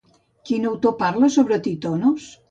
[0.49, 2.31] Quin autor parla sobre Titonos?